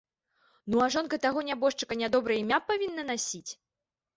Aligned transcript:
Ну, 0.73 0.79
а 0.85 0.87
жонка 0.95 1.19
таго 1.27 1.43
нябожчыка 1.49 1.99
нядобрае 2.01 2.39
імя 2.45 2.59
павінна 2.71 3.07
насіць? 3.15 3.47